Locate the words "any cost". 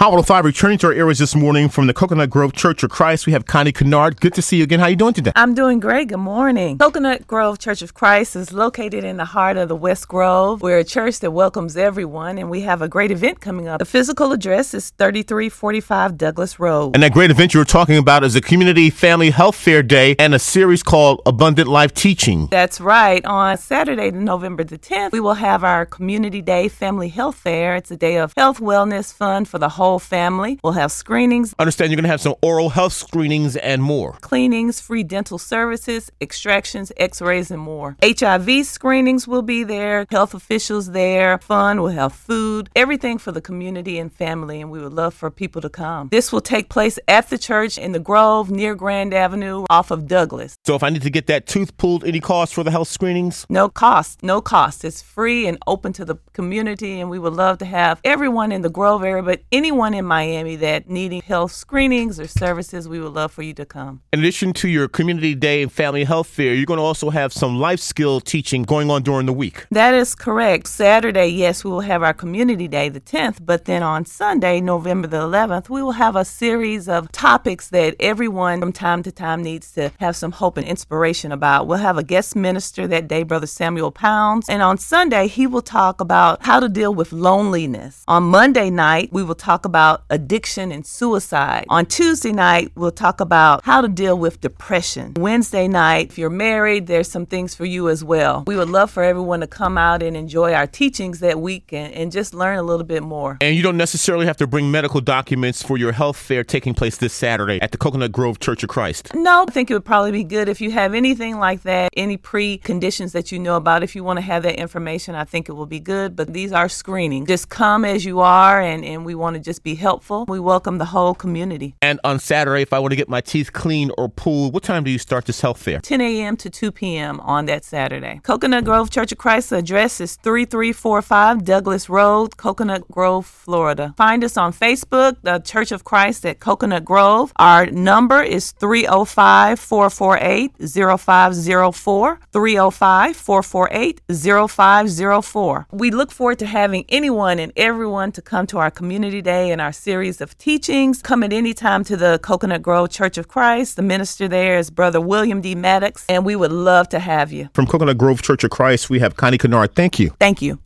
52.04-52.52